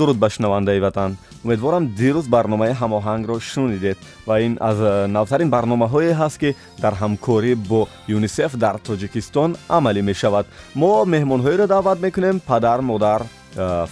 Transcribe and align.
дуруд 0.00 0.16
ба 0.22 0.28
шунавандаи 0.34 0.80
ватан. 0.86 1.10
Умедворам 1.44 1.84
дирӯз 1.98 2.26
барномаи 2.34 2.72
ҳамоҳангро 2.80 3.36
шунидед 3.50 3.98
ва 4.28 4.34
ин 4.46 4.52
аз 4.60 4.78
навтарин 5.16 5.50
барномаҳое 5.56 6.12
ҳаст 6.20 6.38
ки 6.42 6.50
дар 6.82 6.94
ҳамкорӣ 7.02 7.52
бо 7.70 7.80
юнисеф 8.16 8.52
дар 8.64 8.76
тоҷикистон 8.88 9.50
амалӣ 9.76 10.02
мешавад. 10.10 10.46
Мо 10.80 10.92
меҳмонҳоеро 11.14 11.66
даъват 11.74 11.98
мекунем 12.06 12.36
падар 12.50 12.80
модар 12.92 13.20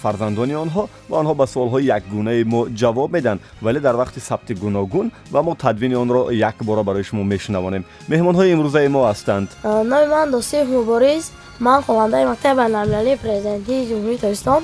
фарзандони 0.03 0.55
онҳо 0.65 0.83
ва 1.11 1.16
онҳо 1.23 1.34
ба 1.41 1.47
суолҳои 1.55 1.89
якгунаи 1.97 2.45
мо 2.52 2.61
ҷавоб 2.80 3.11
медиҳанд. 3.16 3.41
Вале 3.65 3.80
дар 3.87 3.95
вақти 4.02 4.20
сабти 4.29 4.52
гуногун 4.55 5.07
ва 5.34 5.41
мо 5.47 5.52
тадвини 5.65 5.97
онро 6.05 6.20
якбора 6.51 6.83
барои 6.88 7.05
шумо 7.09 7.23
мешунавонем. 7.25 7.84
Меҳмонҳои 8.12 8.52
имрӯзаи 8.55 8.88
мо 8.97 9.01
ҳастанд. 9.11 9.48
Номи 9.93 10.07
ман 10.15 10.30
досиф 10.37 10.65
мубориз 10.79 11.25
ман 11.66 11.83
хонандаи 11.87 12.25
мактаби 12.33 12.57
байналмилалии 12.62 13.16
президентии 13.25 13.87
ҷумҳурии 13.91 14.23
тоҷикистон 14.25 14.62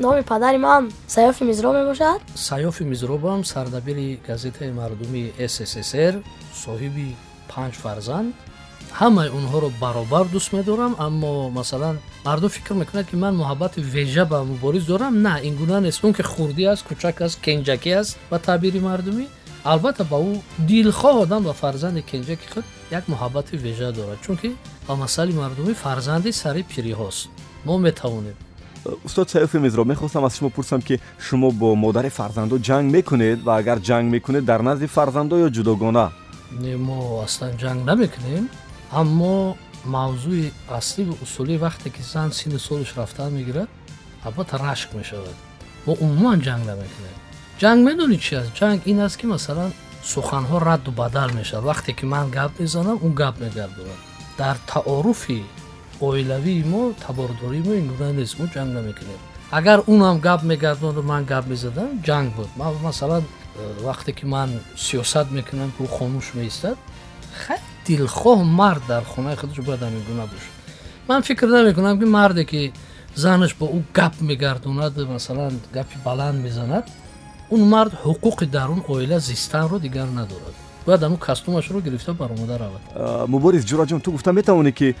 نامی 0.00 0.22
پدری 0.26 0.56
من 0.56 0.88
سیاف 1.06 1.42
میزرا 1.42 1.72
می 1.72 1.84
باشد 1.84 2.20
سیاف 2.34 2.80
میزرا 2.80 3.34
هم 3.34 3.42
سردبیر 3.42 4.18
گزیت 4.28 4.62
مردمی 4.62 5.32
SSSR 5.38 6.14
صاحب 6.54 6.92
پنج 7.48 7.72
فرزند 7.72 8.34
همه 8.92 9.22
اونها 9.22 9.58
رو 9.58 9.70
برابر 9.80 10.24
دوست 10.24 10.54
میدارم 10.54 11.00
اما 11.00 11.50
مثلا 11.50 11.96
مردم 12.26 12.48
فکر 12.48 12.72
می‌کنند 12.72 13.06
که 13.06 13.16
من 13.16 13.34
محبت 13.34 13.78
ویژه 13.78 14.24
به 14.24 14.38
مبارز 14.38 14.86
دارم 14.86 15.26
نه 15.26 15.34
این 15.34 15.54
گونه 15.54 15.80
نیست 15.80 16.04
اون 16.04 16.12
که 16.12 16.22
خوردی 16.22 16.66
است 16.66 16.84
کوچک 16.84 17.22
است 17.22 17.42
کنجکی 17.42 17.92
است 17.92 18.18
و 18.30 18.38
تعبیر 18.38 18.80
مردمی 18.80 19.26
البته 19.64 20.04
با 20.04 20.16
او 20.16 20.42
دلخواه 20.68 21.20
آدم 21.20 21.46
و 21.46 21.52
فرزند 21.52 22.06
کنجکی 22.06 22.48
خود 22.54 22.64
یک 22.92 23.10
محبت 23.10 23.54
ویژه 23.54 23.92
دارد 23.92 24.18
چون 24.20 24.36
که 24.36 24.50
با 24.86 24.96
مسئله 24.96 25.32
مردمی 25.32 25.74
فرزندی 25.74 26.32
سری 26.32 26.62
پیری 26.62 26.92
هاست 26.92 27.28
ما 27.64 27.78
می‌توانیم 27.78 28.36
устод 29.03 29.29
саёфи 29.29 29.57
мизроб 29.57 29.87
мехостам 29.87 30.25
аз 30.25 30.37
шумо 30.37 30.49
пурсам 30.49 30.81
ки 30.81 30.99
шумо 31.19 31.51
бо 31.51 31.75
модари 31.75 32.09
фарзандо 32.09 32.55
ҷанг 32.57 32.91
мекунед 32.91 33.43
ва 33.43 33.57
агар 33.57 33.79
ҷанг 33.79 34.09
мекунед 34.09 34.45
дар 34.45 34.61
назди 34.61 34.87
фарзандо 34.87 35.35
ё 35.45 35.49
ҷудогона 35.49 36.11
не 36.51 36.75
мо 36.77 37.23
аслан 37.25 37.53
ҷанг 37.63 37.79
намекунем 37.89 38.49
аммо 38.91 39.55
мавзӯи 39.85 40.51
аслӣ 40.77 41.01
ва 41.09 41.15
усулӣ 41.23 41.55
вақте 41.65 41.87
ки 41.95 42.01
зан 42.13 42.29
синни 42.31 42.59
солиш 42.59 42.91
рафтан 42.97 43.33
мегирад 43.33 43.69
албатта 44.25 44.57
рашк 44.57 44.89
мешавад 44.93 45.35
мо 45.85 45.93
умуман 46.05 46.39
ҷанг 46.47 46.63
намекунем 46.71 47.17
ҷанг 47.61 47.79
медонӣ 47.87 48.17
чи 48.25 48.35
аст 48.41 48.51
ҷанг 48.59 48.79
ин 48.91 48.99
аст 49.05 49.17
ки 49.19 49.25
масалан 49.33 49.71
суханҳо 50.11 50.57
радду 50.69 50.91
бадал 50.91 51.29
мешавад 51.39 51.65
вақте 51.71 51.91
ки 51.97 52.05
ман 52.13 52.25
гап 52.37 52.51
мезанам 52.59 52.97
ӯ 53.07 53.09
гап 53.21 53.35
мегардонад 53.43 53.99
дар 54.37 54.55
таоруфи 54.71 55.39
оилавии 56.00 56.64
мо 56.64 56.92
табордории 57.06 57.62
мо 57.62 57.72
ин 57.74 57.88
гуна 57.88 58.12
нест. 58.12 58.38
Мо 58.38 58.46
ҷанг 58.46 58.72
намекунем. 58.72 59.20
Агар 59.50 59.82
унам 59.86 60.20
гап 60.20 60.42
мегардону 60.42 61.02
ман 61.02 61.24
гап 61.24 61.46
мезадам 61.46 62.02
ҷанг 62.02 62.34
буд. 62.36 62.48
Масалан 62.56 63.24
э, 63.56 63.82
вақте 63.82 64.12
ки 64.12 64.24
ман 64.24 64.50
сиёсат 64.76 65.30
мекунам 65.30 65.70
ки 65.76 65.82
ӯ 65.82 65.86
хомӯш 65.86 66.34
меистад 66.34 66.78
хеле 67.46 67.68
дилхоҳ 67.88 68.40
мард 68.60 68.82
дар 68.92 69.04
хонаи 69.12 69.36
худаш 69.40 69.58
бояд 69.66 69.82
ҳамин 69.86 70.02
гуна 70.08 70.24
бошад 70.32 70.54
ман 71.08 71.20
фикр 71.28 71.46
намекунам 71.56 71.94
ки 72.00 72.06
марде 72.16 72.44
ки 72.50 72.60
занаш 73.24 73.52
бо 73.60 73.66
ӯ 73.78 73.80
гап 73.98 74.14
мегардонад 74.28 74.94
масалан 75.14 75.54
гапи 75.76 75.96
баланд 76.08 76.38
мезанад 76.46 76.84
он 77.54 77.60
мард 77.74 77.92
ҳуқуқи 78.04 78.46
дар 78.56 78.68
он 78.74 78.80
оила 78.94 79.18
зистанро 79.30 79.76
дигар 79.86 80.08
надорад 80.18 80.56
бояд 80.87 81.03
аму 81.03 81.17
кастумашро 81.17 81.79
гирифта 81.81 82.13
баромада 82.13 82.57
равад 82.59 83.29
мубориз 83.29 83.65
ҷураҷон 83.65 84.01
ту 84.01 84.11
гуфта 84.11 84.31
метавонӣ 84.31 84.71
ки 84.71 84.95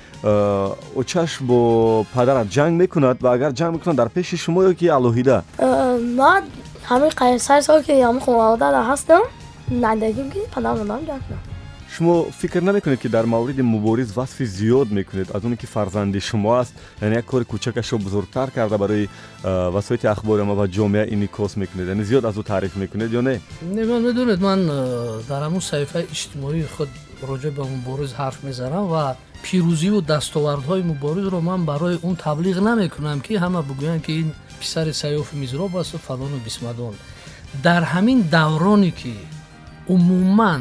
очаш 0.95 1.41
бо 1.41 2.05
падарат 2.13 2.47
ҷанг 2.47 2.73
мекунад 2.81 3.17
ва 3.21 3.33
агар 3.33 3.51
ҷанг 3.51 3.71
мекунад 3.75 3.97
дар 3.97 4.09
пеши 4.09 4.37
шумо 4.37 4.63
ё 4.69 4.73
ки 4.79 4.85
алоҳида 4.97 5.43
ман 6.19 6.43
ҳамин 6.89 7.37
сар 7.39 7.61
сол 7.61 7.81
ки 7.83 7.93
ҳамин 8.07 8.21
хонавода 8.25 8.67
ҳастам 8.89 9.23
надагим 9.69 10.27
ки 10.33 10.39
падар 10.55 10.73
модарам 10.77 11.03
ҷанг 11.09 11.23
кунам 11.27 11.46
شما 11.98 12.22
فکر 12.22 12.62
نمی‌کنید 12.62 13.00
که 13.00 13.08
در 13.08 13.24
مورد 13.24 13.60
مبارز 13.60 14.18
وصف 14.18 14.42
زیاد 14.42 14.90
می‌کنید؟ 14.90 15.36
از 15.36 15.44
اونی 15.44 15.56
که 15.56 15.66
فرزند 15.66 16.18
شما 16.18 16.58
است 16.58 16.74
یعنی 17.02 17.16
یک 17.16 17.24
کار 17.24 17.44
کوچکش 17.44 17.88
رو 17.88 17.98
بزرگتر 17.98 18.46
کرده 18.46 18.76
برای 18.76 19.08
وسایت 19.44 20.04
اخبار 20.04 20.42
ما 20.42 20.56
و 20.56 20.66
جامعه 20.66 21.02
این 21.02 21.26
کاس 21.26 21.56
می‌کنید. 21.56 21.88
یعنی 21.88 22.04
زیاد 22.04 22.26
از 22.26 22.36
او 22.36 22.42
تعریف 22.42 22.76
می‌کنید 22.76 23.12
یا 23.12 23.20
نه؟ 23.20 23.40
نه 23.74 23.84
من 23.84 24.02
می‌دونید 24.02 24.42
من 24.42 24.66
در 25.28 25.42
همون 25.42 25.60
صفحه 25.60 26.06
اجتماعی 26.10 26.62
خود 26.62 26.88
راجع 27.28 27.50
به 27.50 27.62
مبارز 27.62 28.12
حرف 28.12 28.44
می‌زنم 28.44 28.82
و 28.92 29.14
پیروزی 29.42 29.88
و 29.88 30.00
دستاوردهای 30.00 30.82
مبارز 30.82 31.26
رو 31.26 31.40
من 31.40 31.66
برای 31.66 31.98
اون 32.02 32.16
تبلیغ 32.16 32.58
نمی‌کنم 32.58 33.20
که 33.20 33.40
همه 33.40 33.62
بگویند 33.62 34.02
که 34.02 34.12
این 34.12 34.32
پسر 34.60 34.92
سیاف 34.92 35.34
میزراب 35.34 35.76
است 35.76 35.94
و 35.94 35.98
فلان 35.98 36.32
و 36.32 36.38
بسمدون 36.46 36.94
در 37.62 37.82
همین 37.82 38.20
دورانی 38.20 38.90
که 38.90 39.12
عموماً 39.88 40.58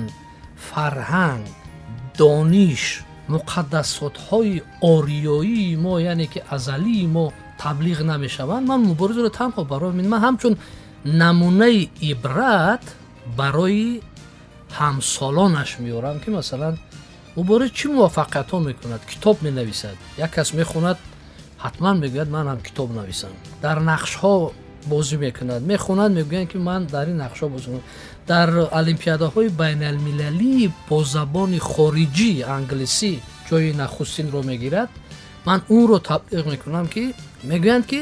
фарҳанг 0.69 1.47
дониш 2.19 2.84
муқаддасотҳои 3.34 4.62
ориёии 4.95 5.77
мо 5.84 5.95
яъне 6.12 6.27
ки 6.33 6.41
азалии 6.56 7.06
мо 7.17 7.27
таблиғ 7.62 7.99
намешаванд 8.12 8.65
ман 8.71 8.81
муборизро 8.91 9.31
танҳо 9.41 9.62
барои 9.73 9.97
мин 9.99 10.09
ман 10.12 10.21
ҳамчун 10.27 10.55
намунаи 11.05 11.91
ибрат 12.11 12.84
барои 13.41 14.00
ҳамсолонаш 14.78 15.71
меорам 15.84 16.17
ки 16.23 16.31
масалан 16.39 16.75
мубориз 17.37 17.71
чӣ 17.78 17.87
муваффақиятҳо 17.95 18.56
мекунад 18.69 19.03
китоб 19.11 19.37
менависад 19.47 19.97
як 20.27 20.31
кас 20.37 20.49
мехонад 20.61 20.99
ҳатман 21.65 21.97
мегӯяд 22.03 22.28
ман 22.37 22.47
ҳам 22.50 22.61
китоб 22.67 22.89
нависам 22.99 23.33
дар 23.65 23.78
нақшҳо 23.91 24.34
бозӣ 24.91 25.17
мекунад 25.27 25.62
мехонад 25.73 26.11
мегӯянд 26.19 26.49
ки 26.53 26.59
ман 26.69 26.83
дар 26.95 27.06
ин 27.12 27.19
нақшҳо 27.25 27.47
бозӣ 27.55 27.69
дар 28.31 28.49
олимпиадаҳои 28.81 29.49
байналмилалии 29.62 30.73
бо 30.89 30.99
забони 31.15 31.61
хориҷӣ 31.73 32.33
англисӣ 32.56 33.12
ҷои 33.49 33.73
нахустинро 33.81 34.41
мегирад 34.50 34.91
ман 35.49 35.61
унро 35.77 35.99
таблиғ 36.11 36.45
мекунам 36.53 36.87
ки 36.95 37.05
мегӯянд 37.50 37.84
ки 37.91 38.00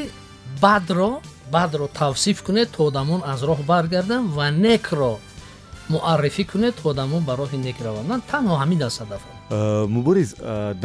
бадро 0.61 1.11
бадро 1.51 1.87
тавсиф 1.87 2.43
кунед 2.43 2.69
то 2.75 2.79
одамон 2.89 3.21
аз 3.25 3.39
роҳ 3.49 3.59
баргарданд 3.71 4.27
ва 4.37 4.47
некро 4.65 5.13
муаррифӣ 5.89 6.43
кунед 6.51 6.73
то 6.79 6.89
одамон 6.89 7.21
ба 7.29 7.33
роҳи 7.41 7.57
нек 7.67 7.77
раванд 7.85 8.07
ман 8.11 8.21
танҳо 8.31 8.53
ҳамин 8.61 8.81
аст 8.87 8.97
ҳадафам 9.03 9.35
мубориз 9.97 10.29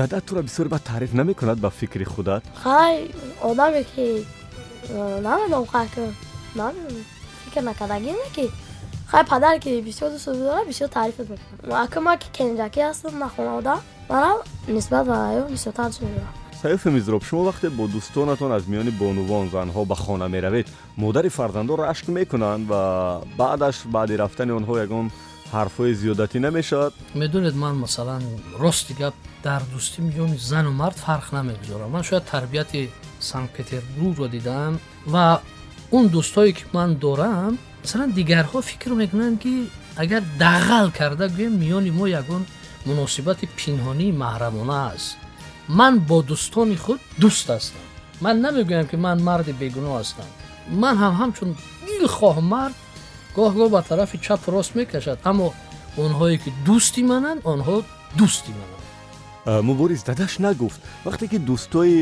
дада 0.01 0.21
туро 0.27 0.41
бисёр 0.49 0.67
ба 0.69 0.79
таъриф 0.79 1.13
намекунад 1.21 1.59
ба 1.65 1.71
фикри 1.71 2.05
худат 2.05 2.43
хай 2.65 2.95
одаме 3.51 3.83
ки 3.93 4.07
Não, 5.28 5.50
não, 5.50 5.66
Caca. 5.66 6.14
Não, 6.56 6.74
não. 6.74 7.02
Fica 7.46 7.62
na 7.62 7.74
cadagina 7.74 8.24
aqui. 8.30 8.52
خب 9.12 9.24
پدر 9.24 9.58
که 9.58 9.82
بیشتر 9.82 10.10
دوست 10.10 10.26
داره 10.26 10.66
بیشتر 10.66 10.88
تعریف 10.88 11.20
می‌کنه 11.20 11.76
اکما 11.76 12.16
که 12.16 12.28
کنجکی 12.36 12.82
هستم 12.82 13.18
ما 13.18 13.28
خانواده 13.38 13.74
مرا 14.10 14.44
نسبت 14.68 15.06
به 15.06 15.20
ایو 15.20 15.44
بیشتر 15.44 15.72
تعریف 15.72 16.02
می‌کنه 16.02 16.24
سیف 16.62 16.88
میزروب 16.88 17.24
شما 17.24 17.44
وقتی 17.44 17.70
با 17.70 17.88
دوستانتان 17.88 18.52
از 18.52 18.70
میان 18.70 18.90
بانوان 18.90 19.50
زنها 19.50 19.84
به 19.84 19.96
خانه 19.96 20.28
می 20.28 20.42
روید 20.42 20.68
مادر 20.98 21.30
فرزندان 21.30 21.78
را 21.78 21.86
عشق 21.86 22.10
می‌کنند 22.10 22.68
و 22.70 23.20
بعدش 23.38 23.78
بعد 23.94 24.12
رفتن 24.12 24.50
اونها 24.50 24.84
یگان 24.84 25.12
حرفای 25.54 25.94
زیادتی 25.94 26.40
نمی‌شود 26.40 26.94
می‌دونید 27.16 27.56
من 27.56 27.76
مثلا 27.76 28.20
راستی 28.60 28.94
گپ 28.94 29.14
در 29.44 29.60
دوستی 29.60 30.02
میگم 30.02 30.38
زن 30.38 30.66
و 30.66 30.72
مرد 30.72 30.92
فرق 30.96 31.36
نمی‌گذارم 31.36 31.90
من 31.90 32.02
شاید 32.02 32.26
تربیت 32.26 32.68
سانت 33.22 33.54
پتربورگ 33.54 34.18
رو 34.18 34.28
دیدم 34.28 34.80
و 35.14 35.38
اون 35.90 36.08
دوستایی 36.08 36.54
که 36.54 36.66
من 36.74 36.94
دارم 36.94 37.58
مثلا 37.84 38.12
دیگرها 38.16 38.62
فکر 38.62 38.90
می‌کنن 38.90 39.38
که 39.38 39.50
اگر 39.98 40.22
دغل 40.40 40.90
کرده 40.90 41.28
گویم 41.28 41.52
میان 41.52 41.90
ما 41.90 42.10
یگون 42.10 42.46
مناسبت 42.86 43.38
پنهانی 43.46 44.12
محرمانه 44.12 44.74
است. 44.74 45.18
من 45.70 46.00
با 46.00 46.22
دوستان 46.22 46.76
خود 46.76 47.00
دوست 47.20 47.50
هستم. 47.50 47.76
من 48.22 48.40
نمی‌گویم 48.40 48.88
که 48.88 48.98
من 48.98 49.22
مرد 49.22 49.58
بیگناه 49.58 50.00
هستم. 50.00 50.24
من 50.82 50.98
هم 50.98 51.12
همچون 51.12 51.56
دلخواه 51.88 52.40
مرد 52.40 52.74
گاه 53.36 53.56
گاه 53.56 53.70
به 53.70 53.82
طرف 53.82 54.16
چپ 54.16 54.50
راست 54.50 54.76
می‌کشد. 54.76 55.18
اما 55.26 55.54
اونهایی 55.96 56.38
که 56.38 56.52
دوستی 56.66 57.04
منن 57.04 57.38
آنها 57.44 57.84
دوستی 58.18 58.52
منن. 58.52 58.81
мубориз 59.47 60.03
дадаш 60.05 60.39
нагуфт 60.39 60.81
вақте 61.05 61.29
ки 61.29 61.39
дӯстои 61.39 61.97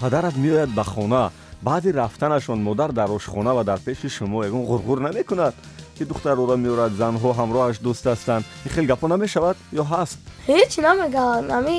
падарат 0.00 0.36
меояд 0.36 0.70
ба 0.74 0.84
хона 0.84 1.30
баъди 1.62 1.92
рафтанашон 1.92 2.62
модар 2.62 2.92
дар 2.92 3.10
ошхона 3.10 3.54
ва 3.54 3.64
дар 3.64 3.78
пеши 3.80 4.08
шумо 4.08 4.44
ягон 4.44 4.64
ғурғур 4.66 5.00
намекунад 5.00 5.54
ки 5.96 6.04
духтарора 6.04 6.56
меорад 6.56 6.92
занҳо 6.92 7.30
ҳамроҳаш 7.40 7.76
дӯст 7.86 8.04
ҳастанд 8.12 8.44
ин 8.66 8.70
хел 8.74 8.86
гапо 8.86 9.06
намешавад 9.08 9.56
ё 9.72 9.84
ҳаст 9.92 10.18
ҳеч 10.48 10.72
намегӯяд 10.86 11.50
ами 11.58 11.76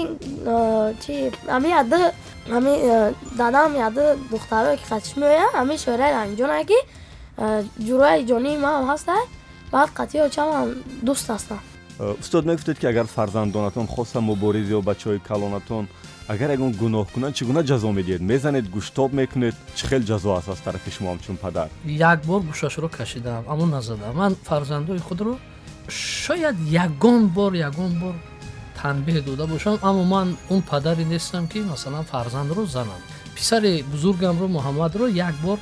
чи 1.03 1.13
ами 1.55 1.69
яда 1.81 2.13
ами 2.57 2.73
дадам 3.38 3.71
яда 3.88 4.15
духтарое 4.31 4.77
ки 4.77 4.85
қатиш 4.91 5.13
меояд 5.21 5.51
ами 5.61 5.75
шӯраи 5.83 6.13
анҷоне 6.23 6.63
ки 6.69 6.79
ҷурои 7.88 8.25
ҷонии 8.29 8.57
ман 8.65 8.75
ҳастай 8.91 9.23
баъд 9.73 9.89
қатъи 10.00 10.19
очамам 10.27 10.69
дӯст 11.07 11.27
ҳастам 11.33 11.61
устод 11.98 12.44
мегуфтед 12.44 12.78
ки 12.78 12.86
агар 12.86 13.06
фарзандонатон 13.06 13.86
хоса 13.86 14.20
мубориз 14.20 14.70
ё 14.70 14.80
бачаҳои 14.82 15.18
калонатон 15.18 15.88
агар 16.28 16.50
ягон 16.50 16.72
гуноҳ 16.72 17.06
кунанд 17.14 17.34
чӣ 17.34 17.44
гуна 17.44 17.62
ҷазо 17.62 17.90
медиҳед? 17.98 18.20
Мезанед 18.20 18.66
гӯштоб 18.70 19.10
мекунед? 19.12 19.54
Чӣ 19.76 19.86
хел 19.88 20.02
ҷазо 20.02 20.30
аст 20.38 20.48
аз 20.48 20.60
тарафи 20.60 20.90
шумо 20.90 21.08
ҳамчун 21.12 21.36
падар? 21.36 21.68
Як 21.84 22.18
бор 22.24 22.40
гӯшашро 22.50 22.88
кашидам 22.88 23.44
аммо 23.52 23.66
назадам. 23.66 24.16
Ман 24.16 24.36
фарзандои 24.48 24.98
худро 24.98 25.38
шояд 25.88 26.56
ягон 26.84 27.28
бор 27.36 27.52
ягон 27.54 27.92
бор 28.02 28.14
танбеҳ 28.80 29.24
дода 29.24 29.46
бошам 29.46 29.78
аммо 29.82 30.04
ман 30.04 30.36
он 30.50 30.62
падаре 30.62 31.04
нестам 31.04 31.48
ки 31.48 31.58
масалан 31.58 32.04
фарзандро 32.04 32.66
занам. 32.66 33.00
Писари 33.34 33.84
бузургамро 33.92 34.46
муҳаммадро 34.46 35.06
як 35.08 35.34
бор 35.42 35.58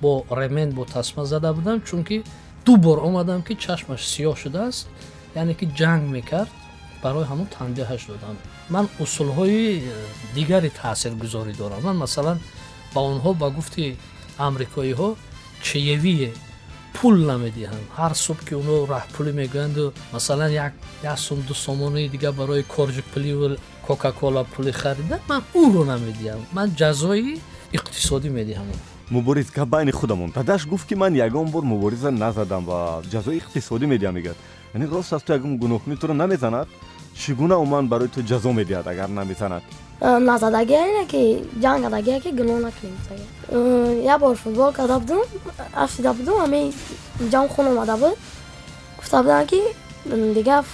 бо 0.00 0.24
ремен 0.30 0.70
бо 0.72 0.84
тасма 0.84 1.24
зада 1.26 1.52
будам 1.52 1.80
чунки 1.80 2.24
ду 2.64 2.76
бор 2.76 2.98
омадам 2.98 3.42
ки 3.42 3.54
чашмаш 3.54 4.00
сиёҳ 4.12 4.36
шудааст 4.36 4.88
یعنی 5.36 5.54
که 5.54 5.66
جنگ 5.66 6.02
می‌کرد 6.02 6.50
برای 7.02 7.24
همون 7.24 7.46
تنبیهش 7.50 8.04
دادم 8.04 8.36
من 8.70 8.88
اصولهای 9.00 9.82
دیگری 10.34 10.68
تاثیر 10.68 11.14
گذاری 11.14 11.52
دارم. 11.52 11.82
من 11.82 11.96
مثلا 11.96 12.36
با 12.94 13.00
اونها 13.00 13.32
با 13.32 13.50
گفتی 13.50 13.96
امریکایی 14.38 14.92
ها 14.92 15.16
چیوی 15.62 16.30
پول 16.94 17.30
نمیدیهم 17.30 17.78
هر 17.96 18.12
صبح 18.12 18.44
که 18.44 18.56
اونو 18.56 18.86
راه 18.86 19.06
پولی 19.12 19.32
می‌گویند 19.32 19.78
و 19.78 19.92
مثلا 20.14 20.50
یک 20.50 20.72
یک 21.04 21.14
سوم 21.14 21.40
دو 21.40 21.54
سومونه 21.54 22.08
دیگه 22.08 22.30
برای 22.30 22.62
کارج 22.62 23.00
پلی 23.00 23.32
و 23.32 23.56
کوکاکولا 23.86 24.44
پول 24.44 24.70
خریده. 24.70 25.18
من 25.28 25.42
او 25.52 25.72
رو 25.72 25.84
نمیدیم 25.84 26.46
من 26.52 26.72
جزای 26.76 27.38
اقتصادی 27.72 28.28
میدیم 28.28 28.72
مبارز 29.10 29.50
که 29.50 29.64
بین 29.64 29.90
خودمون. 29.90 30.30
پدش 30.30 30.66
گفت 30.70 30.88
که 30.88 30.96
من 30.96 31.14
یگان 31.14 31.44
بار 31.44 31.62
مبارزه 31.62 32.10
نزدم 32.10 32.68
و 32.68 33.02
جزای 33.02 33.36
اقتصادی 33.36 33.86
میدیم 33.86 34.14
میگه 34.14 34.34
یعنی 34.76 34.90
راست 34.90 35.12
از 35.12 35.24
تو 35.24 35.32
اگه 35.32 35.56
گناهکاری 35.56 35.96
تو 35.96 36.06
رو 36.06 36.14
نمیزند 36.14 36.66
چگونه 37.14 37.54
اومن 37.54 37.88
برای 37.88 38.08
تو 38.08 38.20
جزا 38.20 38.52
میدهد 38.52 38.88
اگر 38.88 39.06
نمیزند 39.06 39.62
назадагия 40.00 40.82
ине 40.90 41.04
ки 41.12 41.22
ҷанг 41.64 41.86
адагия 41.88 42.20
ки 42.20 42.30
гуноҳ 42.40 42.58
накунисага 42.60 43.24
э, 43.48 44.02
як 44.04 44.20
бор 44.20 44.36
футбол 44.36 44.72
карда 44.72 44.98
будум 44.98 45.22
афсида 45.74 46.12
будум 46.12 46.36
ҳами 46.44 46.72
ҷам 47.32 47.48
хун 47.48 47.66
омада 47.66 47.96
буд. 47.96 48.14
Гуфта 48.98 49.22
будам 49.22 49.46
ки 49.46 49.60
дига 50.04 50.64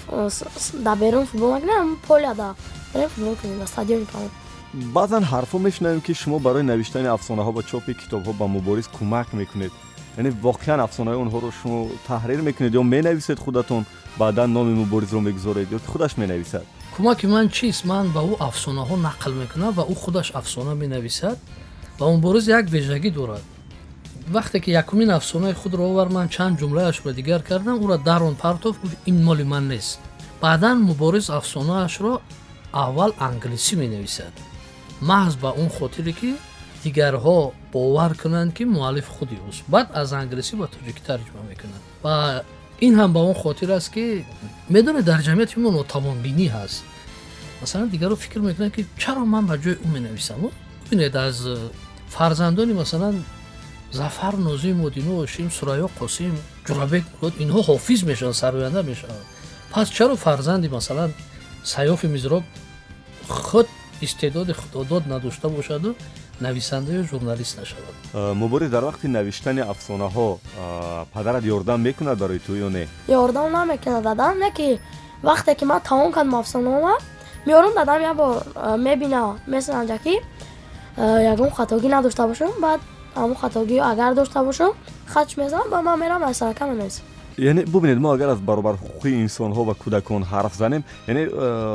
да 0.75 0.97
берун 0.97 1.27
футбол 1.27 1.51
накунам 1.53 1.99
поля 2.09 2.35
да 2.35 2.55
берем 2.95 3.09
футбол 3.09 3.37
кунем 3.37 3.59
да 3.59 3.67
стадион 3.67 4.07
кунем. 4.07 4.31
Баъзан 4.75 5.25
ҳарфҳо 5.25 5.59
мешунавем 5.59 6.01
ки 6.01 6.15
шумо 6.15 6.39
барои 6.39 6.63
навиштани 6.63 7.07
афсонаҳо 7.07 7.53
ва 7.53 7.63
чопи 7.63 7.95
китобҳо 7.95 8.33
ба 8.33 8.47
муборис 8.47 8.89
кӯмак 8.97 9.29
мекунед. 9.33 9.73
یعنی 10.19 10.31
واقعا 10.43 10.83
افسانه 10.83 11.11
اونها 11.11 11.39
رو 11.39 11.51
شما 11.51 11.87
تحریر 12.09 12.41
می‌کنید. 12.41 12.75
یا 12.75 12.83
می‌نویسید 12.83 13.39
خودتون 13.39 13.87
بعدا 14.19 14.47
نام 14.47 14.73
مبارز 14.73 15.13
رو 15.13 15.21
می‌گذارید. 15.21 15.73
یا 15.73 15.79
خودش 15.87 16.19
می‌نویسد. 16.19 16.63
کمک 16.99 17.25
من 17.25 17.49
چیست؟ 17.49 17.87
من 17.87 18.09
به 18.09 18.19
او 18.19 18.43
افسانه 18.43 18.87
ها 18.87 18.97
نقل 18.97 19.33
می‌کنم 19.33 19.69
و 19.69 19.81
او 19.81 19.95
خودش 19.95 20.37
افسانه 20.37 20.75
می‌نویسد 20.75 21.37
و 21.99 22.05
اون 22.05 22.17
مبارز 22.17 22.49
یک 22.49 22.67
ویژگی 22.71 23.11
دارد. 23.11 23.43
وقتی 24.33 24.61
که 24.61 24.79
یکمین 24.79 25.11
افسانه 25.11 25.53
خود 25.53 25.75
رو 25.75 25.83
آور 25.83 26.09
من 26.09 26.29
چند 26.29 26.59
جمله 26.59 26.83
اش 26.83 26.97
رو 26.97 27.13
دیگر 27.13 27.39
کردم. 27.39 27.75
او 27.75 27.87
را 27.87 27.97
درون 27.97 28.35
پرتوف 28.35 28.77
گفت 28.85 28.97
این 29.05 29.23
مال 29.23 29.43
من 29.43 29.69
نیست. 29.69 29.99
بعدا 30.41 30.75
مبارز 30.75 31.31
افسانه 31.31 31.73
اش 31.73 32.01
را 32.01 32.21
اول 32.75 33.11
انگلیسی 33.21 33.77
می 33.77 33.89
نویسد 33.89 34.33
محض 35.03 35.37
به 35.37 35.49
اون 35.49 35.69
خاطری 35.69 36.13
که 36.13 36.35
дигарҳо 36.84 37.40
бовар 37.74 38.12
кунанд 38.22 38.54
ки 38.58 38.64
муаллиф 38.66 39.08
худи 39.16 39.38
ӯст 39.50 39.64
баъд 39.74 39.88
аз 40.02 40.10
англисӣ 40.14 40.54
ба 40.62 40.68
тоҷикӣ 40.76 41.02
тарҷима 41.10 41.42
мекунад 41.52 41.82
ва 42.04 42.16
ин 42.88 42.94
ҳам 43.00 43.10
ба 43.16 43.20
он 43.30 43.36
хотир 43.44 43.70
аст 43.78 43.90
ки 43.96 44.26
медонед 44.76 45.06
дар 45.06 45.20
ҷамъияти 45.28 45.56
мо 45.64 45.70
нотавонбинӣ 45.78 46.48
ҳаст 46.58 46.78
масалан 47.62 47.90
дигарро 47.94 48.16
фикр 48.16 48.40
мекунанд 48.50 48.74
ки 48.76 48.82
чаро 49.04 49.24
ман 49.34 49.44
ба 49.50 49.56
ҷои 49.64 49.76
ӯ 49.86 49.88
менависам 49.96 50.42
бинед 50.90 51.16
аз 51.16 51.46
э, 51.46 51.70
фарзандони 52.10 52.74
масалан 52.74 53.26
зафар 53.92 54.34
нозим 54.38 54.78
модино 54.78 55.20
ошим 55.20 55.50
сурайё 55.52 55.90
қосим 56.00 56.36
ҷурабек 56.66 57.04
мурод 57.14 57.34
инҳо 57.44 57.62
ҳофиз 57.70 58.04
мешаванд 58.04 58.36
сароянда 58.36 58.84
мешаванд 58.84 59.26
пас 59.72 59.90
чаро 59.90 60.16
фарзанди 60.16 60.68
масалан 60.68 61.14
сайёфи 61.64 62.08
мизроб 62.08 62.44
худ 63.28 63.68
истеъдоди 64.03 64.53
худодод 64.53 65.07
надошта 65.07 65.49
бошаду? 65.49 65.95
Нависанда 66.41 66.93
ё 66.93 67.05
журналист 67.05 67.59
нашавад. 67.59 67.95
Э, 68.13 68.35
муборис 68.35 68.71
дар 68.71 68.85
вақти 68.85 69.07
навиштани 69.07 69.61
афсонаҳо 69.61 70.39
э, 70.59 71.05
падарат 71.13 71.45
ёрдам 71.45 71.83
мекунад 71.83 72.19
барои 72.19 72.39
ту 72.39 72.53
ё 72.55 72.69
не? 72.69 72.89
Ёрдам 73.09 73.53
намекунад 73.53 74.03
дадам 74.03 74.39
не 74.39 74.51
ки 74.51 74.81
вақте 75.23 75.55
ки 75.55 75.65
ман 75.65 75.81
тамом 75.81 76.13
кардам 76.13 76.37
афсонаома 76.37 76.99
меёрам 77.47 77.75
дадам 77.75 78.03
як 78.03 78.17
бор 78.17 78.43
э, 78.55 78.77
мебина 78.77 79.39
месанҷа 79.47 79.99
ки 79.99 80.21
ягон 80.97 81.51
хатогӣ 81.51 81.89
надошта 81.89 82.27
бошам 82.27 82.51
баъд 82.61 82.81
ҳамон 83.15 83.37
хатогӣ 83.37 83.79
агар 83.81 84.15
дошта 84.15 84.45
бошам 84.45 84.73
хатч 85.07 85.37
мезанам 85.37 85.71
ба 85.71 85.83
ман 85.83 86.01
мерам 86.01 86.23
аз 86.25 86.37
сарака 86.37 86.67
менависам 86.67 87.05
یعنی 87.39 87.63
ببینید 87.63 87.99
ما 87.99 88.15
اگر 88.15 88.29
از 88.29 88.47
برابر 88.47 88.73
حقوقی 88.73 89.15
انسان 89.15 89.53
و 89.53 89.73
کودکان 89.73 90.23
حرف 90.23 90.55
زنیم 90.55 90.85
یعنی 91.09 91.27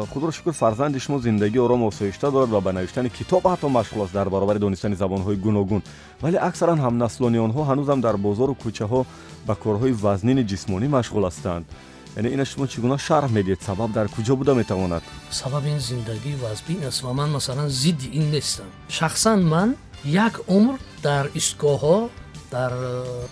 خدا 0.06 0.25
را 0.25 0.31
شکر 0.31 0.51
فرزند 0.51 0.98
شما 0.98 1.18
زندگی 1.19 1.59
آرام 1.59 1.83
و 1.83 1.88
آسایشته 1.88 2.31
دارد 2.31 2.54
و 2.54 2.62
به 2.62 2.71
نوشتن 2.71 3.07
کتاب 3.07 3.48
حتی 3.48 3.68
مشغول 3.68 4.01
است 4.01 4.13
در 4.13 4.30
برابر 4.30 4.54
دانستن 4.54 4.94
زبان‌های 4.94 5.36
گوناگون. 5.36 5.81
ولی 6.24 6.38
اکثرا 6.38 6.75
هم 6.75 7.04
نسلانی 7.04 7.38
آنها 7.38 7.63
هنوز 7.63 7.89
هم 7.89 8.01
در 8.01 8.15
بازار 8.15 8.50
و 8.50 8.54
کوچه 8.54 8.86
ها 8.86 9.06
به 9.48 9.56
کارهای 9.56 9.92
وزنین 9.92 10.45
جسمانی 10.45 10.88
مشغول 10.88 11.25
هستند. 11.25 11.65
یعنی 12.18 12.30
این 12.30 12.44
شما 12.44 12.68
چگونه 12.68 12.98
شرح 12.98 13.31
می‌دید 13.31 13.57
سبب 13.62 13.94
در 13.94 14.07
کجا 14.07 14.36
بوده 14.36 14.54
می‌تواند؟ 14.54 15.01
سبب 15.30 15.65
این 15.65 15.80
زندگی 15.80 16.36
وزبین 16.36 16.83
است 16.83 17.04
و 17.04 17.13
من 17.13 17.30
مثلا 17.30 17.69
ضد 17.69 18.01
این 18.12 18.31
نیستم. 18.31 18.63
شخصا 18.88 19.36
من 19.36 19.75
یک 20.06 20.33
عمر 20.48 20.74
در 21.04 21.30
ایستگاه 21.33 21.80
ها 21.80 22.09
در 22.51 22.71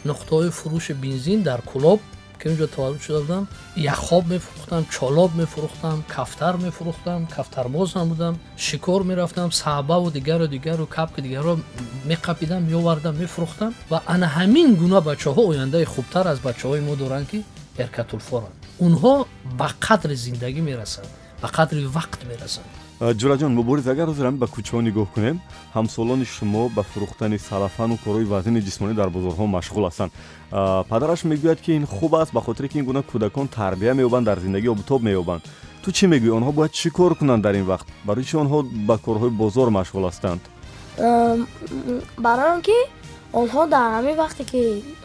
نقطه 0.05 0.49
فروش 0.49 0.91
بنزین 0.91 1.41
در 1.41 1.61
کلوب 1.61 1.99
که 2.39 2.49
اونجا 2.49 2.65
تولد 2.65 3.01
شده 3.01 3.19
بودم 3.19 3.47
خواب 3.93 4.27
میفروختم 4.27 4.85
چالاب 4.91 5.35
میفروختم 5.35 6.03
کفتر 6.17 6.55
میفروختم 6.55 7.27
کفترباز 7.37 7.93
هم 7.93 8.09
بودم 8.09 8.39
شکار 8.57 9.01
می‌رفتم 9.01 9.49
صحبه 9.49 9.93
و 9.93 10.09
دیگر 10.09 10.41
و 10.41 10.47
دیگر 10.47 10.81
و 10.81 10.85
کپک 10.85 11.19
دیگر 11.19 11.41
رو 11.41 11.59
میقپیدم 12.05 12.61
میوردم 12.61 13.13
میفروختم 13.13 13.73
و 13.91 13.99
انا 14.07 14.27
همین 14.27 14.75
گونه 14.75 14.99
بچه 14.99 15.29
ها 15.29 15.41
آینده 15.41 15.85
خوبتر 15.85 16.27
از 16.27 16.41
بچه 16.41 16.67
های 16.67 16.79
ما 16.79 16.95
دارن 16.95 17.25
که 17.25 17.41
ارکت 17.79 18.13
الفورن 18.13 18.47
اونها 18.77 19.25
به 19.57 19.65
قدر 19.81 20.13
زندگی 20.13 20.61
می‌رسند 20.61 21.07
به 21.41 21.47
قدر 21.47 21.87
وقت 21.95 22.25
می‌رسند 22.25 22.84
ҷураҷон 22.99 23.51
мубориз 23.59 23.87
агар 23.87 24.07
ҳозир 24.07 24.25
ҳамин 24.25 24.39
ба 24.39 24.47
кӯчаҳо 24.55 24.81
нигоҳ 24.87 25.07
кунем 25.13 25.37
ҳамсолони 25.75 26.25
шумо 26.35 26.63
ба 26.75 26.83
фурӯхтани 26.91 27.37
сарафану 27.47 27.95
корҳои 28.03 28.25
вазнини 28.33 28.61
ҷисмонӣ 28.67 28.93
дар 29.01 29.09
бозорҳо 29.15 29.45
машғул 29.57 29.83
ҳастанд. 29.89 30.11
Падараш 30.89 31.21
мегӯяд 31.31 31.59
ки 31.65 31.71
ин 31.79 31.85
хуб 31.85 32.15
аст 32.21 32.31
ба 32.33 32.41
хотире 32.47 32.67
ки 32.71 32.77
ин 32.79 32.85
гуна 32.85 33.01
кӯдакон 33.11 33.47
тарбия 33.57 33.93
меёбанд 33.99 34.25
дар 34.29 34.39
зиндагӣ 34.39 34.67
обутоб 34.75 35.01
меёбанд. 35.07 35.41
Ту 35.83 35.91
чӣ 35.97 36.05
мегӯӣ 36.13 36.31
онҳо 36.39 36.51
бояд 36.57 36.71
чӣ 36.79 36.89
кор 36.97 37.11
кунанд 37.19 37.43
дар 37.45 37.55
ин 37.61 37.65
вақт? 37.71 37.87
Барои 38.07 38.23
чи 38.29 38.35
онҳо 38.43 38.57
ба 38.87 38.95
корҳои 39.05 39.31
бозор 39.41 39.67
машғул 39.79 40.03
ҳастанд? 40.09 40.41
Барои 42.25 42.49
он 42.55 42.61
ки 42.67 42.77
онҳо 43.41 43.61
дар 43.75 43.87
ҳамин 43.97 44.15
вақте 44.23 44.43
ки 44.51 44.61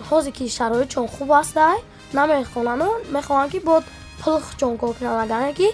ҳозир 0.08 0.32
ки 0.38 0.44
шароитчон 0.58 1.06
хуб 1.14 1.30
астай 1.42 1.76
намехонанд 2.18 2.82
мехоҳанд 3.16 3.50
ки 3.52 3.58
бод 3.70 3.84
пул 4.22 4.38
худчон 4.46 4.72
кор 4.80 4.94
кунанд 4.96 5.20
агар 5.26 5.52
ки 5.60 5.68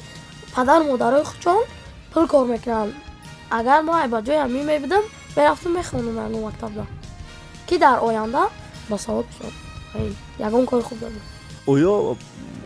падару 0.54 0.84
модарои 0.92 1.24
худчон 1.30 1.60
пул 2.16 2.26
кор 2.26 2.46
мекунанд. 2.48 2.94
Агар 3.50 3.82
мо 3.82 3.92
ҳайбатҷоям 3.92 4.50
мемебудам 4.50 5.04
мерафту 5.36 5.68
мехондам 5.68 6.16
ягон 6.16 6.42
мактабда 6.42 6.86
ки 7.66 7.76
дар 7.78 7.98
оянда 8.02 8.48
ба 8.88 8.96
савод 8.98 9.26
шуд. 9.36 9.52
Ягон 10.38 10.64
кори 10.66 10.82
хуб 10.82 10.98
додам 10.98 11.20
оё 11.66 12.16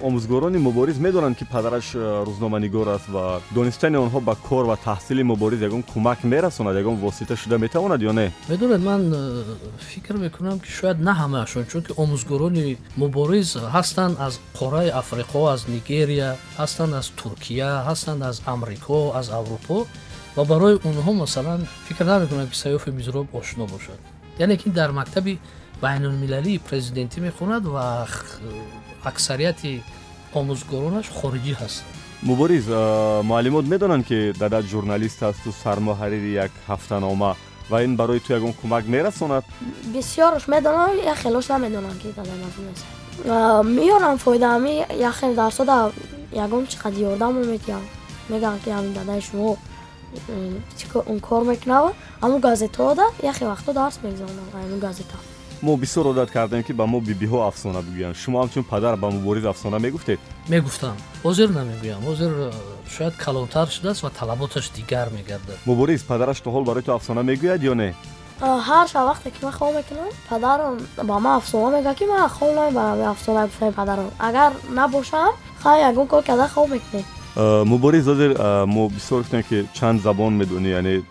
омӯзгорони 0.01 0.57
мубориз 0.57 0.97
медонанд 0.99 1.37
ки 1.37 1.45
падараш 1.45 1.95
э, 1.95 2.23
рӯзноманигор 2.27 2.87
аст 2.95 3.07
ва 3.09 3.41
донистани 3.51 3.97
онҳо 3.97 4.19
ба 4.19 4.35
кор 4.35 4.65
ва 4.65 4.77
таҳсили 4.77 5.23
мубориз 5.23 5.61
ягон 5.61 5.83
кӯмак 5.83 6.19
мерасонад 6.23 6.75
ягон 6.75 6.95
восита 6.95 7.35
шуда 7.35 7.57
метавонад 7.57 8.01
ё 8.01 8.11
не 8.11 8.31
медонед 8.49 8.81
ман 8.81 9.01
э, 9.13 9.43
фикр 9.79 10.15
мекунам 10.17 10.59
ки 10.59 10.69
шояд 10.69 10.99
на 10.99 11.13
ҳамаашон 11.21 11.65
чунки 11.71 11.91
омӯзгорони 12.03 12.77
мубориз 12.97 13.55
ҳастанд 13.75 14.15
аз 14.19 14.39
қораи 14.59 14.89
африқо 15.01 15.41
аз 15.53 15.67
нигерия 15.67 16.37
ҳастанд 16.57 16.93
аз 16.99 17.07
туркия 17.19 17.69
ҳастанд 17.89 18.21
аз 18.29 18.41
амрико 18.45 18.99
аз 19.19 19.27
аврупо 19.29 19.87
ва 20.35 20.43
барои 20.45 20.75
онҳо 20.89 21.11
масалан 21.13 21.67
фикр 21.87 22.05
намекунам 22.05 22.47
ки 22.49 22.57
сайёфи 22.63 22.89
мизроб 22.91 23.27
ошно 23.33 23.65
бошад 23.65 23.99
яъне 24.39 24.57
ки 24.57 24.69
дар 24.69 24.91
мактаби 24.91 25.39
بین 25.82 26.04
المللی 26.04 26.58
پریزیدنتی 26.58 27.20
می‌خوند 27.20 27.66
و 27.66 27.74
اکثریت 29.04 29.56
آموزگارانش 30.32 31.10
خارجی 31.10 31.52
هست 31.52 31.84
مبارز 32.22 32.68
معلمات 33.24 33.64
می‌دانند 33.64 34.06
که 34.06 34.32
دادا 34.40 34.62
جورنالیست 34.62 35.22
هست 35.22 35.46
و 35.46 35.50
سرمحرر 35.50 36.12
یک 36.12 36.50
هفته 36.68 36.98
نامه 36.98 37.34
و 37.70 37.74
این 37.74 37.96
برای 37.96 38.20
تو 38.20 38.36
یگون 38.36 38.54
کمک 38.62 38.84
میرساند. 38.84 39.42
بسیارش 39.96 40.48
می‌دانند 40.48 40.94
یا 41.06 41.14
خیلیش 41.14 41.50
نمی‌دانند 41.50 41.98
که 41.98 42.08
دادا 42.08 42.30
مفهوم 43.24 43.66
میارم 43.66 44.16
فایده 44.16 44.48
همی 44.48 44.84
یخی 44.98 45.34
درصد 45.34 45.92
یگون 46.32 46.66
چقدر 46.66 46.98
یاردم 46.98 47.34
میتیم 47.34 47.76
میگن. 48.28 48.58
که 48.64 48.74
همین 48.74 48.92
دادا 48.92 49.20
شما 49.20 49.56
اون 51.06 51.20
کار 51.20 51.42
می‌کنه 51.42 51.90
اما 52.22 52.38
گازتا 52.38 52.94
دا 52.94 53.04
یخی 53.22 53.44
وقتا 53.44 53.72
درس 53.72 53.98
می‌گذارم 54.02 54.30
اون 54.52 54.62
یعنی 54.62 54.80
گازتا 54.80 55.18
мо 55.61 55.77
бисёр 55.77 56.07
одат 56.07 56.31
кардем 56.31 56.63
ки 56.63 56.73
ба 56.73 56.85
мо 56.85 56.99
бибиҳо 56.99 57.47
афсона 57.47 57.81
бигӯянд 57.81 58.15
шумо 58.15 58.37
ҳамчун 58.43 58.63
падар 58.63 58.95
ба 58.97 59.09
мубориз 59.09 59.45
афсона 59.45 59.79
мегуфтед 59.79 60.19
мегуфтам 60.47 60.97
ҳозир 61.23 61.49
намегӯям 61.49 62.01
ҳозир 62.07 62.31
э, 62.31 62.51
шояд 62.95 63.15
калонтар 63.15 63.67
шудааст 63.75 64.03
ва 64.03 64.09
талаботаш 64.09 64.69
дигар 64.77 65.07
мегардад 65.17 65.57
мубориз 65.65 66.03
падараш 66.03 66.39
то 66.41 66.49
ҳол 66.55 66.63
барои 66.69 66.83
ту 66.83 66.91
афсона 66.93 67.21
мегӯяд 67.29 67.61
ё 67.71 67.73
не 67.81 67.89
ҳар 68.41 68.85
шаб 68.91 69.05
вақте 69.11 69.31
ки 69.33 69.39
ман 69.45 69.53
хоб 69.53 69.75
мекунам 69.75 70.09
падарам 70.29 70.73
ба 71.09 71.19
ман 71.25 71.37
афсона 71.39 71.67
мегӯяд 71.75 71.97
ки 71.99 72.05
ман 72.05 72.29
хоб 72.29 72.51
намебарам 72.55 73.11
афсона 73.13 73.41
гуфтаи 73.47 73.71
падарам 73.71 74.09
агар 74.19 74.51
набошам 74.69 75.31
хай 75.63 75.77
ягон 75.89 76.07
кор 76.07 76.21
карда 76.23 76.47
хоб 76.47 76.69
мекунем 76.69 77.05
مبارز 77.36 78.04
زادر 78.04 78.64
ما 78.64 78.88
بسیار 78.88 79.22
کنه 79.22 79.42
که 79.42 79.64
چند 79.72 80.02
زبان 80.02 80.32
می‌دونی 80.32 80.68
یعنی 80.68 81.02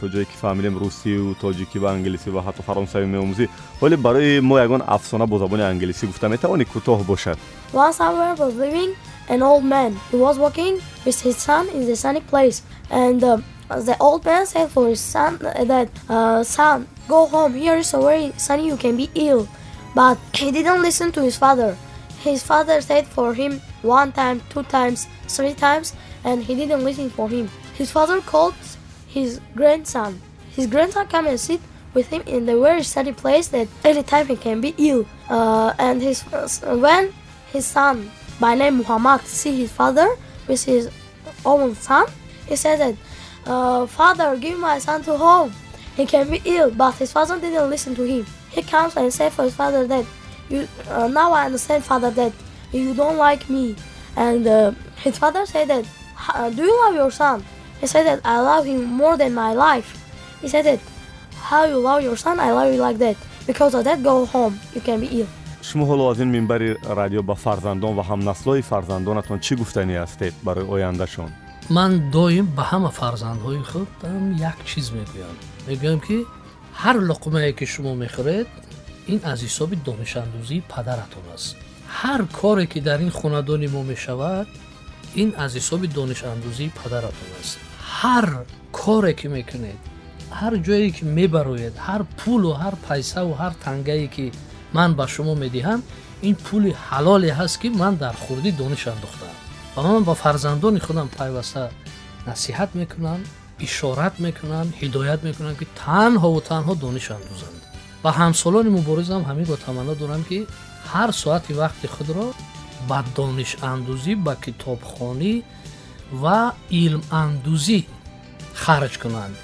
تا 0.00 0.08
جایی 0.08 0.24
که 0.24 0.36
فهمیدیم 0.40 0.78
روسی 0.78 1.16
و 1.16 1.34
تاجیکی 1.34 1.78
و 1.78 1.84
انگلیسی 1.84 2.30
و 2.30 2.40
حتی 2.40 2.62
فرانسوی 2.62 3.04
میاموزی 3.04 3.48
ولی 3.82 3.96
برای 3.96 4.40
ما 4.40 4.64
یکان 4.64 4.82
افسانه 4.88 5.26
با 5.26 5.38
زبان 5.38 5.60
انگلیسی 5.60 6.06
گفته 6.06 6.28
می‌توانی 6.28 6.64
کوتاه 6.64 7.02
باشد 7.06 7.36
Last 7.74 8.00
hour 8.00 8.34
was 8.36 8.54
living 8.54 8.90
an 9.28 9.42
old 9.42 9.64
man 9.64 9.90
He 10.12 10.16
was 10.16 10.38
walking 10.38 10.74
with 11.04 11.20
his 11.20 11.36
son 11.36 11.68
in 11.76 11.82
the 11.86 11.96
sunny 11.96 12.22
place 12.32 12.62
and 12.90 13.24
uh, 13.24 13.38
the 13.88 13.96
old 14.00 14.24
man 14.24 14.46
said 14.46 14.68
for 14.70 14.88
his 14.88 15.00
son 15.00 15.38
that 15.72 15.88
uh, 16.08 16.44
son 16.44 16.86
go 17.08 17.26
home 17.26 17.54
here 17.54 17.76
is 17.76 17.92
a 17.94 18.00
very 18.00 18.32
sunny 18.46 18.66
you 18.72 18.78
can 18.84 18.96
be 18.96 19.08
ill 19.14 19.42
but 19.94 20.18
he 20.40 20.48
didn't 20.56 20.80
listen 20.88 21.08
to 21.16 21.20
his 21.28 21.36
father 21.44 21.70
his 22.28 22.42
father 22.50 22.80
said 22.80 23.04
for 23.16 23.34
him 23.34 23.52
one 23.86 24.12
time, 24.12 24.42
two 24.50 24.62
times, 24.64 25.06
three 25.28 25.54
times, 25.54 25.94
and 26.24 26.42
he 26.42 26.54
didn't 26.54 26.84
listen 26.84 27.08
for 27.08 27.28
him. 27.28 27.48
His 27.74 27.90
father 27.90 28.20
called 28.20 28.54
his 29.06 29.40
grandson. 29.54 30.20
His 30.50 30.66
grandson 30.66 31.06
come 31.06 31.26
and 31.26 31.38
sit 31.38 31.60
with 31.94 32.08
him 32.08 32.22
in 32.26 32.46
the 32.46 32.58
very 32.60 32.82
sunny 32.82 33.12
place 33.12 33.48
that 33.48 33.68
any 33.84 34.02
time 34.02 34.26
he 34.26 34.36
can 34.36 34.60
be 34.60 34.74
ill. 34.78 35.06
Uh, 35.28 35.72
and 35.78 36.02
his 36.02 36.22
when 36.86 37.12
his 37.52 37.66
son 37.66 38.10
by 38.40 38.54
name 38.54 38.78
Muhammad 38.78 39.22
see 39.22 39.56
his 39.56 39.72
father 39.72 40.08
with 40.46 40.62
his 40.64 40.90
own 41.44 41.74
son, 41.74 42.06
he 42.46 42.56
said 42.56 42.80
that, 42.80 42.94
uh, 43.46 43.86
"Father, 43.86 44.36
give 44.36 44.58
my 44.58 44.78
son 44.78 45.02
to 45.04 45.16
home. 45.16 45.52
He 45.96 46.04
can 46.04 46.30
be 46.30 46.42
ill." 46.44 46.70
But 46.70 46.94
his 46.96 47.12
father 47.12 47.40
didn't 47.40 47.70
listen 47.70 47.94
to 47.96 48.02
him. 48.02 48.26
He 48.50 48.62
comes 48.62 48.96
and 48.96 49.12
said 49.12 49.32
for 49.32 49.44
his 49.44 49.54
father 49.54 49.86
that, 49.86 50.04
"You 50.48 50.68
uh, 50.90 51.08
now 51.08 51.32
I 51.32 51.46
understand, 51.46 51.84
father, 51.84 52.10
that 52.10 52.32
you 52.72 52.94
don't 52.94 53.18
like 53.28 53.48
me." 53.48 53.76
And 54.16 54.46
uh, 54.46 54.72
his 54.96 55.18
father 55.18 55.44
said 55.44 55.68
that, 55.68 55.84
do 56.56 56.62
you 56.64 56.76
love 56.84 56.94
your 56.94 57.10
son? 57.10 57.44
He 57.80 57.86
said 57.86 58.04
that 58.06 58.20
I 58.24 58.40
love 58.40 58.64
him 58.64 58.84
more 58.84 59.16
than 59.16 59.34
my 59.34 59.52
life. 59.52 59.88
He 60.40 60.48
said 60.48 60.64
that, 60.64 60.80
how 61.36 61.64
you 61.64 61.78
love 61.78 62.02
your 62.02 62.16
son, 62.16 62.40
I 62.40 62.50
love 62.52 62.72
you 62.72 62.80
like 62.80 62.98
that. 62.98 63.16
Because 63.46 63.74
of 63.74 63.84
that, 63.84 64.02
go 64.02 64.24
home. 64.24 64.58
You 64.74 64.80
can 64.80 65.00
be 65.00 65.08
ill. 65.20 65.28
шумо 65.68 65.84
ҳоло 65.86 66.10
аз 66.12 66.18
ин 66.18 66.30
минбари 66.36 66.76
радио 66.98 67.22
ба 67.22 67.34
фарзандон 67.34 67.92
ва 67.98 68.04
ҳамнаслҳои 68.10 68.62
фарзандонатон 68.70 69.38
чӣ 69.46 69.54
гуфтанӣ 69.60 69.94
ҳастед 70.02 70.34
барои 70.46 70.66
ояндашон 70.74 71.30
ман 71.76 71.90
доим 72.16 72.46
ба 72.56 72.62
ҳама 72.70 72.90
фарзандҳои 73.00 73.62
худам 73.70 74.22
як 74.50 74.58
чиз 74.68 74.86
мегӯям 74.96 75.36
мегӯям 75.68 75.98
ки 76.06 76.16
ҳар 76.82 76.96
луқмае 77.10 77.50
ки 77.58 77.64
шумо 77.72 77.92
мехӯред 78.02 78.48
ин 79.12 79.18
аз 79.32 79.38
ҳисоби 79.46 79.76
донишандӯзии 79.88 80.66
падаратон 80.72 81.26
аст 81.36 81.56
هر 81.88 82.22
کاری 82.22 82.66
که 82.66 82.80
در 82.80 82.98
این 82.98 83.10
خاندان 83.10 83.66
ما 83.66 83.82
می 83.82 83.96
شود 83.96 84.46
این 85.14 85.36
از 85.36 85.56
حساب 85.56 85.86
دانش 85.86 86.24
اندوزی 86.24 86.72
پدرتون 86.84 87.28
است. 87.40 87.58
هر 87.82 88.38
کاری 88.72 89.14
که 89.14 89.28
می‌کنید 89.28 89.78
هر 90.32 90.56
جایی 90.56 90.90
که 90.90 91.06
میبروید 91.06 91.72
هر 91.78 92.02
پول 92.02 92.44
و 92.44 92.52
هر 92.52 92.72
پیسه 92.88 93.20
و 93.20 93.34
هر 93.34 93.50
تنگه 93.50 94.06
که 94.06 94.30
من 94.72 94.94
به 94.94 95.06
شما 95.06 95.34
می‌دهم 95.34 95.82
این 96.20 96.34
پول 96.34 96.72
حلالی 96.72 97.28
هست 97.28 97.60
که 97.60 97.70
من 97.70 97.94
در 97.94 98.12
خوردی 98.12 98.50
دانش 98.50 98.88
اندوختم 98.88 99.26
و 99.76 99.82
من 99.82 100.04
با 100.04 100.14
فرزندان 100.14 100.78
خودم 100.78 101.08
پیوسته 101.18 101.68
نصیحت 102.26 102.68
می‌کنم 102.74 103.20
اشارت 103.60 104.20
می‌کنم 104.20 104.74
هدایت 104.80 105.22
می‌کنم 105.22 105.54
که 105.56 105.66
تنها 105.76 106.30
و 106.30 106.40
تنها 106.40 106.74
دانش 106.74 107.10
اندوزند. 107.10 107.62
و 108.04 108.10
همسالان 108.10 108.68
مبارزم 108.68 109.22
همین 109.22 109.44
با 109.44 109.56
تمنا 109.56 109.94
دارم 109.94 110.24
که 110.24 110.46
ҳар 110.92 111.10
соати 111.22 111.52
вақти 111.62 111.86
худро 111.94 112.26
ба 112.88 112.98
донишандӯзӣ 113.16 114.12
ба 114.26 114.34
китобхонӣ 114.44 115.34
ва 116.22 116.40
илмандӯзӣ 116.82 117.80
харҷ 118.62 118.94
кунанд. 119.02 119.36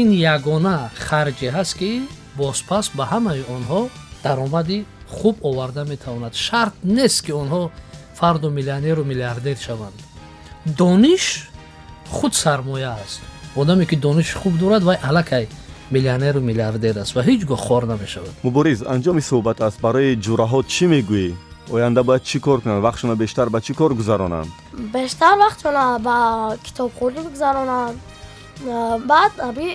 Ин 0.00 0.08
ягона 0.34 0.76
харҷе 1.06 1.48
ҳаст 1.56 1.74
ки 1.80 1.90
бозпас 2.40 2.86
ба 2.96 3.04
ҳамаи 3.12 3.42
онҳо 3.56 3.82
даромади 4.24 4.78
хуб 5.16 5.36
оварда 5.48 5.82
метавонад. 5.92 6.34
Шарт 6.46 6.74
нест 6.96 7.18
ки 7.24 7.32
онҳо 7.42 7.62
фарду 8.18 8.48
миллионеру 8.58 9.02
миллиардер 9.10 9.56
шаванд. 9.66 9.98
Дониш 10.80 11.24
худ 12.14 12.32
сармоя 12.42 12.92
аст. 13.04 13.20
Одаме 13.60 13.84
ки 13.90 13.96
дониши 13.96 14.34
хуб 14.42 14.54
дорад 14.62 14.82
вай 14.88 14.98
аллакай 15.08 15.44
миллионеру 15.90 16.40
миллиардер 16.40 16.98
аст 17.02 17.12
ва 17.16 17.22
ҳеҷ 17.28 17.40
гоҳ 17.50 17.60
хор 17.66 17.82
намешавад. 17.92 18.32
Мубориз 18.42 18.78
анҷоми 18.94 19.22
суҳбат 19.30 19.58
аст. 19.66 19.78
Барои 19.86 20.16
ҷураҳо 20.24 20.60
чӣ 20.72 20.86
мегӯӣ? 20.94 21.28
Оянда 21.74 22.02
бояд 22.08 22.22
чӣ 22.30 22.38
кор 22.46 22.58
кунанд? 22.62 22.84
Вақтшона 22.88 23.14
бештар 23.22 23.46
ба 23.54 23.58
чӣ 23.66 23.72
кор 23.80 23.90
гузаронанд? 24.00 24.50
Бештар 24.96 25.34
вақтшона 25.44 25.84
ба 26.08 26.16
китобхонӣ 26.66 27.20
гузаронанд. 27.34 27.96
Баъд 29.12 29.32
аби 29.48 29.66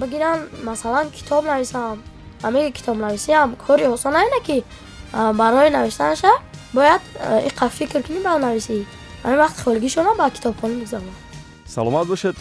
бигиранд 0.00 0.42
масалан 0.68 1.06
китоб 1.10 1.44
нависанд 1.44 1.98
ҳамаи 2.42 2.72
китобнависиам 2.78 3.48
кори 3.66 3.84
осон 3.94 4.14
айна 4.16 4.40
ки 4.48 4.64
барои 5.12 5.70
навиштанаша 5.78 6.32
бояд 6.78 7.02
иққа 7.48 7.68
фикр 7.78 8.00
кунӣ 8.06 8.20
ба 8.28 8.32
нависӣ 8.46 8.76
ҳамин 9.24 9.38
вақти 9.44 9.60
холигишона 9.64 10.12
ба 10.20 10.30
китобхонӣ 10.36 10.74
гузаронанд. 10.84 11.18
Саломат 11.66 12.06
бошед 12.12 12.36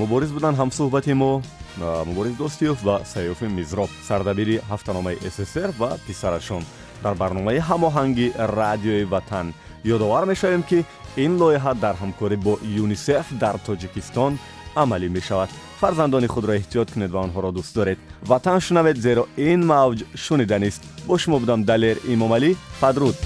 мубориз 0.00 0.30
буданд 0.36 0.56
ҳамсӯҳбати 0.60 1.12
мо 1.22 1.42
мубориз 1.78 2.34
достиёв 2.36 2.82
ва 2.82 3.00
сайёфи 3.04 3.46
мизроб. 3.48 3.90
Сардабири 4.08 4.60
ҳафтаномаи 4.70 5.18
ссср 5.30 5.70
ва 5.78 5.98
писарашон. 6.06 6.62
Дар 7.02 7.14
барномаи 7.14 7.58
ҳамоҳанги 7.58 8.32
радиои 8.36 9.04
ватан 9.04 9.54
ёдовар 9.84 10.24
мешавем 10.26 10.62
ки 10.62 10.84
ин 11.16 11.32
лоиҳа 11.40 11.74
дар 11.74 11.94
ҳамкорӣ 12.02 12.36
бо 12.36 12.58
юнисеф 12.82 13.26
дар 13.42 13.56
тоҷикистон 13.66 14.38
амалӣ 14.82 15.08
мешавад. 15.08 15.50
Фарзандони 15.80 16.26
худро 16.26 16.52
эҳтиёт 16.60 16.88
кунед 16.92 17.10
ва 17.12 17.20
онҳоро 17.26 17.50
дӯст 17.56 17.74
доред. 17.74 17.98
Ватан 18.30 18.60
шунавед 18.60 18.96
зеро 19.06 19.24
ин 19.36 19.60
мавҷ 19.72 19.98
шуниданист 20.24 20.82
бо 21.06 21.18
шумо 21.18 21.38
будам 21.38 21.64
далер 21.64 21.96
имомалӣ 22.14 22.50
падруд 22.80 23.16